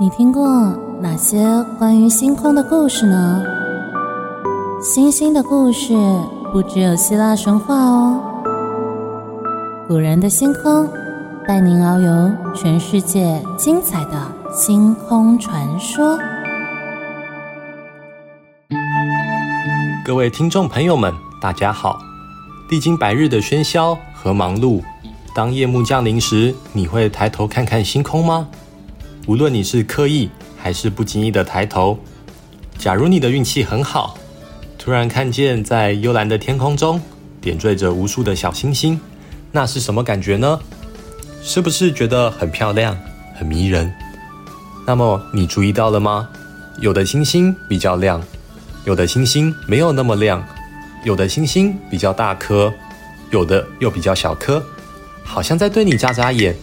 [0.00, 0.44] 你听过
[1.00, 1.38] 哪些
[1.78, 3.42] 关于星空的故事呢？
[4.82, 5.94] 星星的故事
[6.54, 8.22] 不只有希腊神话哦，
[9.88, 10.88] 古人的星空
[11.48, 16.16] 带您遨游全世界精彩的星空传说。
[20.04, 21.98] 各位听众朋友们，大家好！
[22.70, 24.80] 历经百日的喧嚣和忙碌，
[25.34, 28.46] 当夜幕降临时，你会抬头看看星空吗？
[29.26, 31.98] 无论你是刻意还是不经意的抬头，
[32.78, 34.16] 假如你的运气很好。
[34.84, 37.00] 突然看见在幽蓝的天空中
[37.40, 39.00] 点缀着无数的小星星，
[39.50, 40.60] 那是什么感觉呢？
[41.42, 42.94] 是不是觉得很漂亮、
[43.34, 43.90] 很迷人？
[44.86, 46.28] 那么你注意到了吗？
[46.80, 48.22] 有的星星比较亮，
[48.84, 50.46] 有的星星没有那么亮，
[51.02, 52.70] 有的星星比较大颗，
[53.30, 54.62] 有的又比较小颗，
[55.22, 56.54] 好像在对你眨眨眼。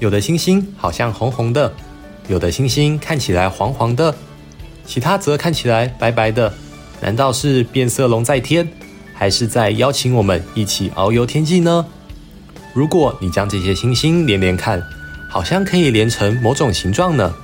[0.00, 1.72] 有的星星好像红红的，
[2.26, 4.12] 有的星星看起来黄黄的，
[4.84, 6.52] 其他则看起来白白的。
[7.02, 8.66] 难道是变色龙在天，
[9.12, 11.84] 还是在邀请我们一起遨游天际呢？
[12.72, 14.80] 如果你将这些星星连连看，
[15.28, 17.34] 好像可以连成某种形状呢？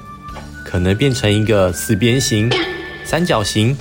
[0.65, 2.49] 可能变成一个四边形、
[3.05, 3.77] 三角形，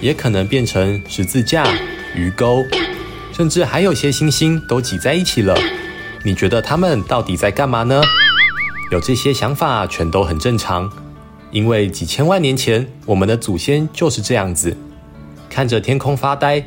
[0.00, 1.66] 也可能变成十字架、
[2.14, 2.64] 鱼钩，
[3.30, 5.54] 甚至还有些星星都挤在一起了。
[6.24, 8.00] 你觉得它们到底在干嘛呢？
[8.90, 10.90] 有这些想法全都很正常，
[11.50, 14.74] 因为几千万年前我们的祖先就是这样子。
[15.50, 16.64] 看着天空发呆。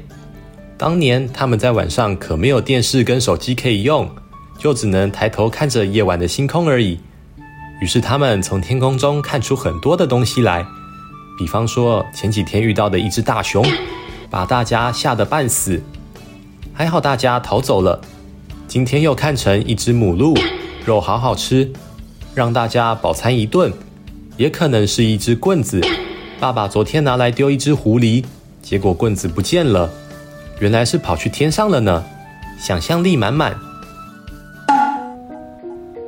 [0.77, 4.07] 当年他们在晚上可没有电视跟手机可以用，
[4.59, 6.99] 就只能抬头看着夜晚的星空而已。
[7.81, 10.65] 于是他们从天空中看出很多的东西来，
[11.39, 13.65] 比方说前几天遇到的一只大熊，
[14.29, 15.81] 把大家吓得半死，
[16.73, 18.01] 还好大家逃走了。
[18.67, 20.37] 今天又看成一只母鹿，
[20.85, 21.71] 肉好好吃，
[22.35, 23.71] 让大家饱餐一顿。
[24.35, 25.79] 也可能是一只棍子，
[26.39, 28.25] 爸爸昨天拿来丢一只狐狸。
[28.63, 29.89] 结果棍子不见了，
[30.59, 32.03] 原来是跑去天上了呢。
[32.57, 33.53] 想象力满满。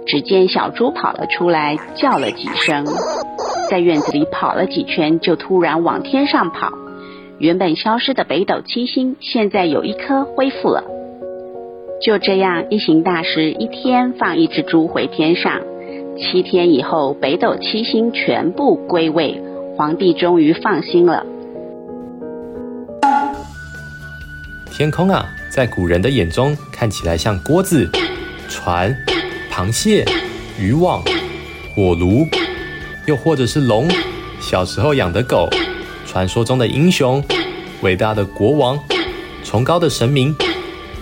[0.08, 2.86] 只见小猪跑了出来，叫了几声，
[3.70, 6.72] 在院子里跑了几圈，就突然往天上跑。
[7.39, 10.86] 原本消失的北斗七星，现在有一颗恢复了。
[12.02, 15.60] 就这样，一行大师一天放一只猪回天上，
[16.18, 19.41] 七天以后，北斗七星全部归位，
[19.76, 21.26] 皇帝终于放心了。
[24.78, 27.90] 天空啊，在古人的眼中看起来像锅子、
[28.50, 28.94] 船、
[29.50, 30.06] 螃蟹、
[30.60, 31.02] 渔网、
[31.74, 32.28] 火炉，
[33.06, 33.88] 又或者是龙，
[34.42, 35.48] 小时候养的狗，
[36.06, 37.24] 传说中的英雄，
[37.84, 38.78] 伟大的国王，
[39.46, 40.36] 崇高的神明。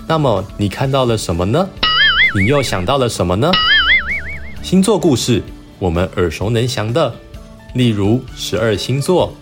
[0.08, 1.68] 那么你看到了什么呢？
[2.40, 3.52] 你又想到了什么呢？
[4.62, 5.42] 星座故事，
[5.80, 7.16] 我们耳熟能详的，
[7.74, 9.34] 例如十二星座。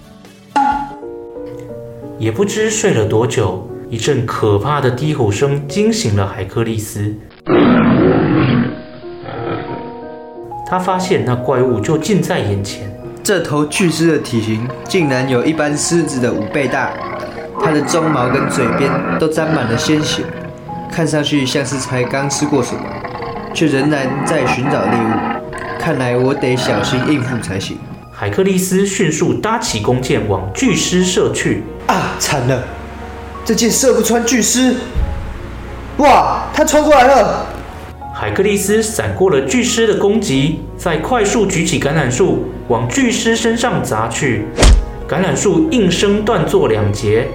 [2.18, 3.68] 也不知睡了多久。
[3.92, 7.14] 一阵可怕的低吼声惊醒了海克力斯，
[10.66, 12.90] 他发现那怪物就近在眼前。
[13.22, 16.92] 这头巨狮的体型竟然有一般狮子的五倍大，
[17.60, 20.24] 它的鬃毛跟嘴边都沾满了鲜血，
[20.90, 22.82] 看上去像是才刚吃过什么，
[23.54, 25.78] 却仍然在寻找猎物。
[25.78, 27.78] 看来我得小心应付才行。
[28.10, 31.64] 海克力斯迅速搭起弓箭往巨狮射去。
[31.88, 32.64] 啊，惨了！
[33.44, 34.76] 这箭射不穿巨狮，
[35.98, 36.44] 哇！
[36.54, 37.46] 他冲过来了。
[38.14, 44.46] 海克力斯闪过了巨狮的攻击，再快速举起橄榄树往巨狮身上砸去，
[45.10, 47.28] 橄榄树应声断作两截。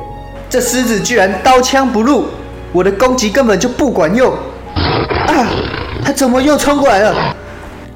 [0.49, 2.27] 这狮子居然刀枪不入，
[2.73, 4.33] 我的攻击根本就不管用。
[4.33, 5.47] 啊！
[6.05, 7.36] 他怎么又冲过来了？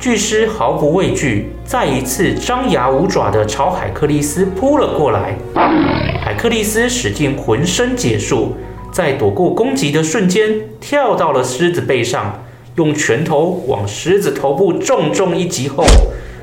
[0.00, 5.36] 巨狮毫不畏惧，再一次张牙舞爪地朝海克力斯扑了过来。
[6.24, 8.54] 海克力斯使尽浑身解数，
[8.90, 12.42] 在躲过攻击的瞬间，跳到了狮子背上，
[12.76, 15.84] 用拳头往狮子头部重重一击后，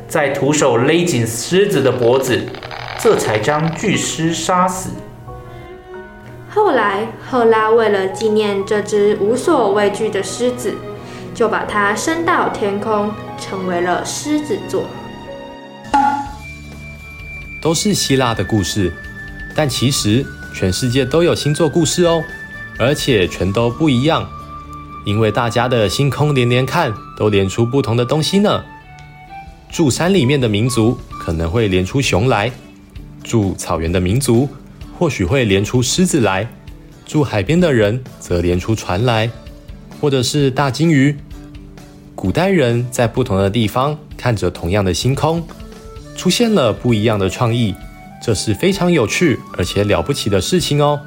[0.07, 2.39] 再徒手勒紧狮子的脖子，
[2.99, 4.91] 这才将巨狮杀死。
[6.53, 10.75] 后来，赫拉为了纪念这只无所畏惧的狮子，
[11.37, 14.87] 就把它升到天空，成为了狮子座。
[17.61, 18.91] 都是希腊的故事，
[19.53, 22.23] 但其实全世界都有星座故事哦，
[22.79, 24.27] 而且全都不一样，
[25.05, 28.63] 因为大家的星空连连看，都连出不同的东西呢。
[29.69, 32.51] 住山里面的民族可能会连出熊来，
[33.23, 34.49] 住草原的民族
[34.97, 36.47] 或许会连出狮子来，
[37.05, 39.29] 住海边的人则连出船来，
[40.01, 41.15] 或者是大鲸鱼。
[42.17, 45.47] 古代人在不同的地方看着同样的星空，
[46.15, 47.75] 出现了不一样的创意，
[48.23, 50.99] 这是非常有趣而且了不起的事情哦。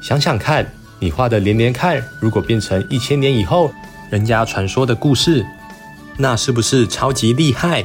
[0.00, 0.64] 想想看，
[1.00, 3.72] 你画的连连看，如果变成一千年以后
[4.08, 5.44] 人家传说的故事，
[6.16, 7.84] 那是不是超级厉害？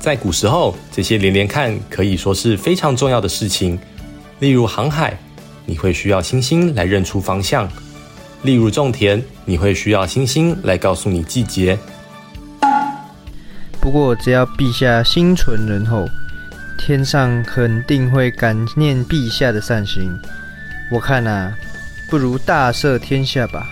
[0.00, 3.78] 在古时候，这些连连看可以说是非常重要的事情。
[4.40, 5.16] 例如航海，
[5.64, 7.70] 你会需要星星来认出方向。
[8.42, 11.78] 例如种田，你会需要星星来告诉你季节。
[13.80, 16.06] 不过，只要陛下心存仁厚，
[16.78, 20.18] 天上肯定会感念陛下的善行。
[20.90, 21.52] 我看啊，
[22.10, 23.66] 不如大赦天下吧。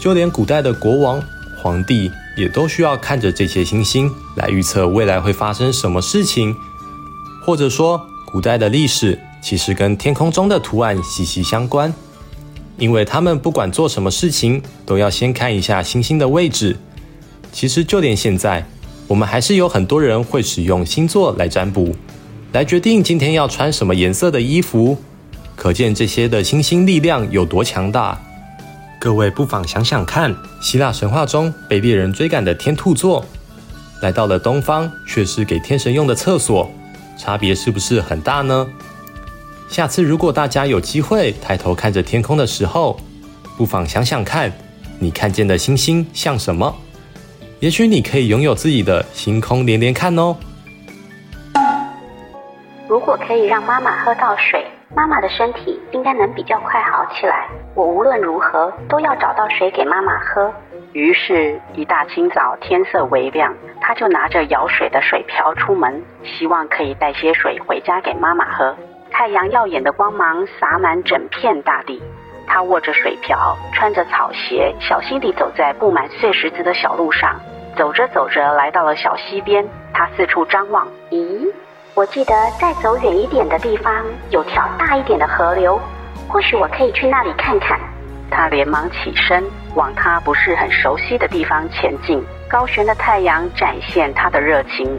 [0.00, 1.22] 就连古代的国王、
[1.56, 6.56] 皇帝也都需要看着这些星星来预测未来会发生什么事情，
[7.44, 11.92] 或者说，古代的历史其实跟天空中的图案息息相关。
[12.82, 16.76] 因为他们不管做什么事情，都要先看一下星星的位置。
[17.52, 18.66] 其实就连现在，
[19.06, 21.94] 我们还是有很多人会使用星座来占卜，
[22.50, 24.98] 来决定今天要穿什么颜色的衣服。
[25.54, 28.20] 可见这些的星星力量有多强大。
[28.98, 33.24] 各位不妨想想看，希腊神话中被猎人追赶的天兔座，
[34.00, 36.68] 来到了东方却是给天神用的厕所，
[37.16, 38.66] 差别是不是很大呢？
[39.72, 42.94] 下次如果大家有机会抬头看着天空的时候，
[43.56, 44.52] 不妨想想看，
[45.00, 46.76] 你看见的星星像什么？
[47.58, 50.36] 也许你可以拥有自己的星空连连看哦。
[52.86, 54.62] 如果可以让妈妈喝到水，
[54.94, 57.48] 妈妈的身体应该能比较快好起来。
[57.74, 60.52] 我无论如何都要找到水给妈妈喝。
[60.92, 68.76] 于是，一大清早天色微亮，他就拿着舀水的水瓢出门，希望可以带些水回家给妈妈喝。
[69.12, 72.02] 太阳耀眼的光芒洒满整片大地，
[72.46, 77.38] 他握着水瓢，穿着草鞋，小心地走在布满碎石子的小路上。
[77.76, 80.88] 走着走着，来到了小溪边，他四处张望。
[81.10, 81.46] 咦，
[81.94, 83.94] 我记得再走远一点的地方
[84.30, 85.78] 有条大一点的河流，
[86.26, 87.78] 或许我可以去那里看看。
[88.30, 89.44] 他连忙起身，
[89.74, 92.24] 往他不是很熟悉的地方前进。
[92.48, 94.98] 高悬的太阳展现她的热情。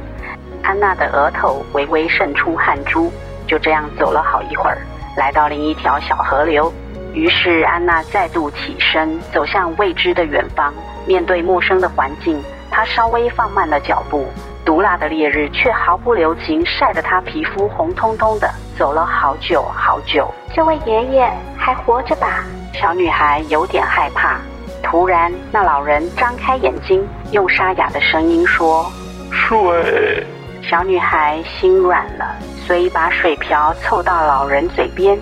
[0.63, 3.11] 安娜的额头微微渗出汗珠，
[3.47, 4.77] 就这样走了好一会儿，
[5.17, 6.71] 来到另一条小河流。
[7.13, 10.73] 于是安娜再度起身，走向未知的远方。
[11.05, 12.41] 面对陌生的环境，
[12.71, 14.27] 她稍微放慢了脚步。
[14.65, 18.49] 毒辣的烈日却毫不留情，晒得她皮肤红彤彤的。
[18.77, 22.45] 走了好久好久，这位爷爷还活着吧？
[22.73, 24.39] 小女孩有点害怕。
[24.81, 28.91] 突然，那老人张开眼睛，用沙哑的声音说
[29.29, 30.25] ：“水。”
[30.69, 32.25] 小女孩心软了，
[32.65, 35.19] 所以把水瓢凑到老人嘴边。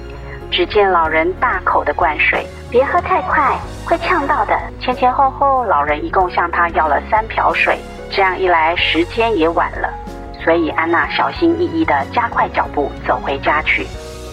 [0.51, 4.55] 只见老人大口的灌水，别喝太快，会呛到的。
[4.79, 7.79] 前前后后，老人一共向他要了三瓢水。
[8.11, 9.89] 这样一来，时间也晚了，
[10.43, 13.87] 所以安娜小心翼翼地加快脚步走回家去。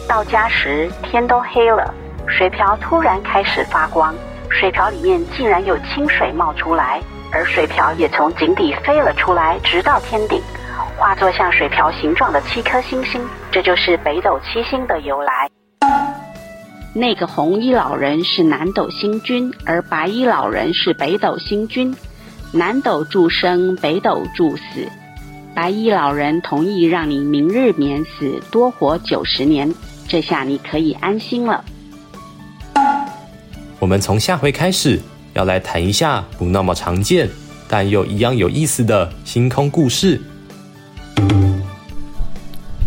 [0.07, 1.95] 到家时，天都黑了，
[2.27, 4.15] 水瓢突然开始发光，
[4.51, 7.01] 水瓢里面竟然有清水冒出来，
[7.33, 10.43] 而水瓢也从井底飞了出来，直到天顶，
[10.99, 13.21] 化作像水瓢形状的七颗星星。
[13.53, 15.49] 这就是北斗七星的由来。
[16.93, 21.95] 那个红衣老人是南斗星君，而白衣老人是北斗星君。
[22.51, 24.89] 南斗助生，北斗助死。
[25.55, 29.73] 白衣老人同意让你明日免死，多活九十年。
[30.09, 31.65] 这下你可以安心了。
[33.79, 34.99] 我们从下回开始
[35.35, 37.29] 要来谈一下不那么常见，
[37.69, 40.21] 但又一样有意思的星空故事。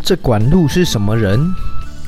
[0.04, 1.40] 这管路是什么人？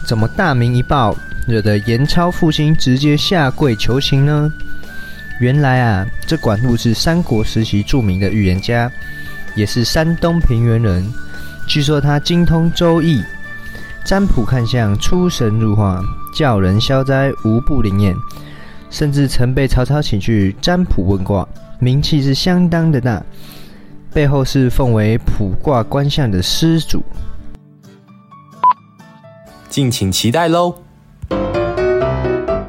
[0.08, 1.16] 怎么大名一报，
[1.48, 4.52] 惹得严超父亲直接下跪求情呢？
[5.40, 8.92] 原来啊，这管路是三国时期著名的预言家，
[9.56, 11.06] 也是山东平原人。
[11.68, 13.24] 据说他精通周易，
[14.04, 16.02] 占卜看相，出神入化，
[16.36, 18.16] 叫人消灾无不灵验。
[18.90, 21.48] 甚至曾被曹操请去占卜问卦，
[21.80, 23.24] 名气是相当的大。
[24.14, 27.04] 背后是奉为卜卦观相的师祖。
[29.74, 30.76] 敬请期待喽！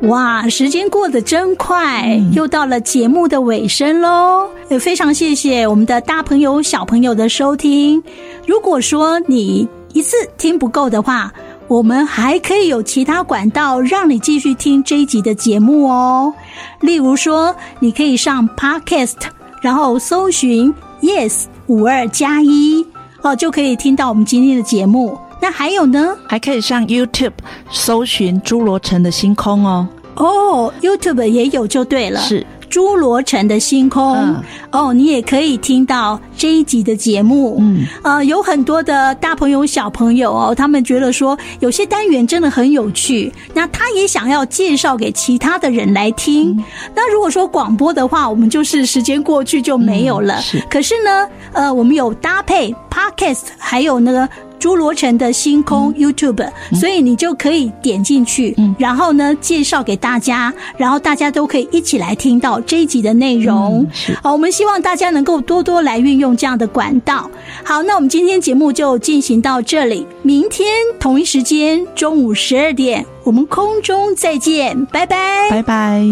[0.05, 4.49] 哇，时间过得真快，又到了节目的尾声喽。
[4.71, 8.03] 也非常谢谢我们的大朋友、小朋友的收听。
[8.47, 11.31] 如果说你一次听不够的话，
[11.69, 16.33] 我们还可以有其他管道让你继续听这一集的节目哦。
[16.81, 19.17] 例如说，你可以上 Podcast，
[19.61, 22.87] 然后搜寻 Yes 五二加一
[23.21, 25.19] 哦，就可以听到我们今天的节目。
[25.45, 26.17] 那还有呢？
[26.27, 27.35] 还可以上 YouTube
[27.71, 29.87] 搜寻侏罗城的星空哦。
[30.15, 32.19] 哦，YouTube 也有就对了。
[32.21, 34.15] 是侏罗城的星空。
[34.15, 34.43] 嗯。
[34.73, 37.59] 哦，你也可以听到这一集的节目。
[37.61, 37.85] 嗯。
[38.03, 46.53] 呃，有很多的大朋友小朋友哦，他们觉得说有些单元真的很有趣，那他也想要介绍给其他的人来听。
[46.53, 46.65] 嗯。
[46.95, 50.37] 那如果说广播的话，我们就是时间过去就没有了。
[50.37, 50.43] 嗯。
[50.43, 50.65] 是。
[50.71, 54.27] 可是呢，呃，我们有搭配 Podcast，还有那个。
[54.65, 63.87] 朱罗城的星空 YouTube，嗯，所以你就可以点进去，嗯，然后呢，介绍给大家，然后大家都可以一起来听到这一集的内容。
[64.09, 67.31] 嗯，好，我们希望大家能够多多来运用这样的管道。
[67.63, 70.67] 好，那我们今天节目就进行到这里，明天
[70.99, 76.03] 同一时间中午十二点，我们空中再见，拜拜，拜拜。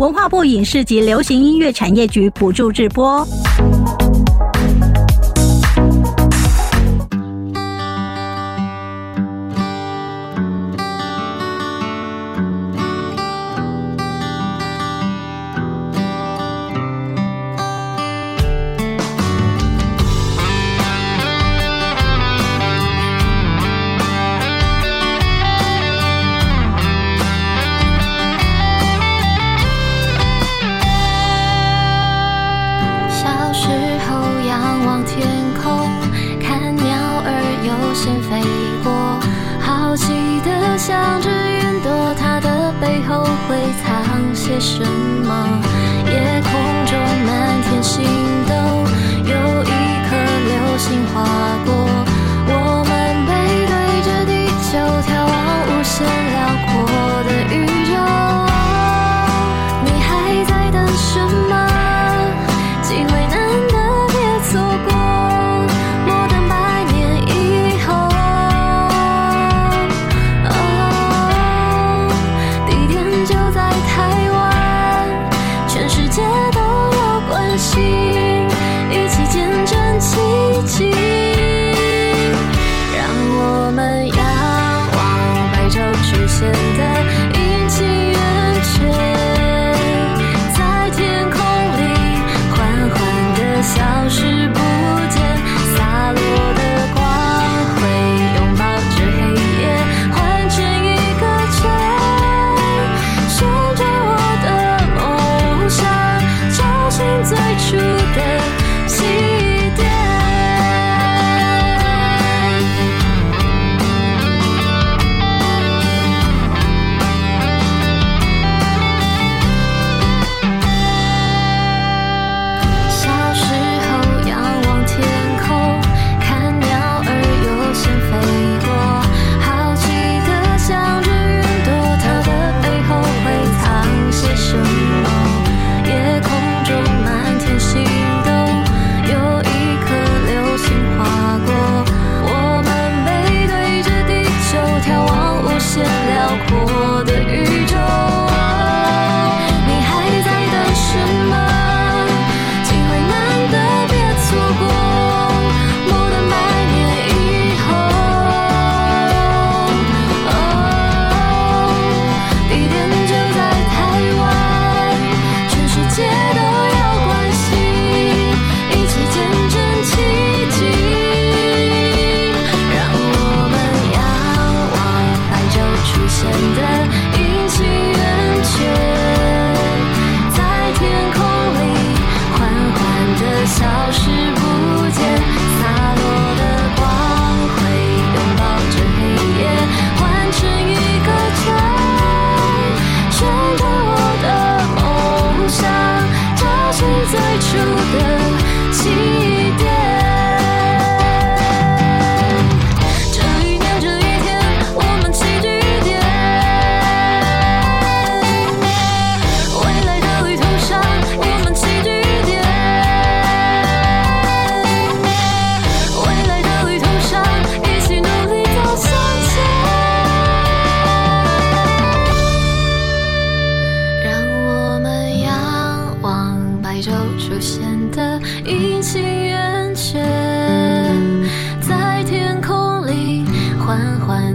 [0.00, 3.24] 文化部影视及流行音乐产业局补助直播。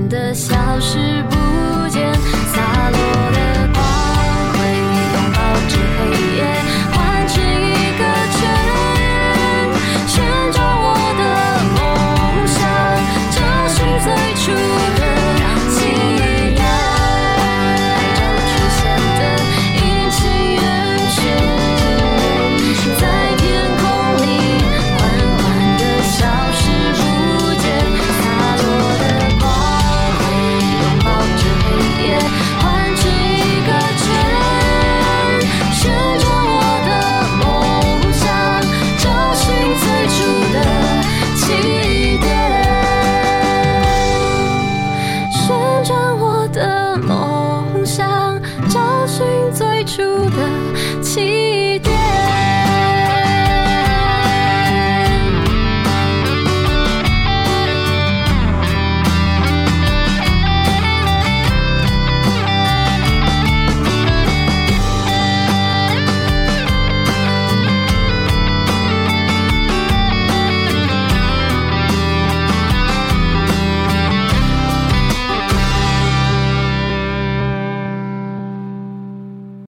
[0.10, 1.19] 的消失